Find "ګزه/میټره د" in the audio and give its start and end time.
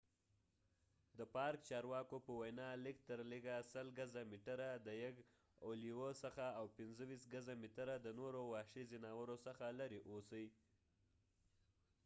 3.97-4.89